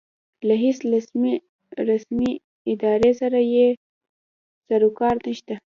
له 0.47 0.55
هېڅ 0.63 0.79
رسمې 1.89 2.31
ادارې 2.71 3.11
سره 3.21 3.39
یې 3.55 3.67
سروکار 4.67 5.15
نشته. 5.25 5.55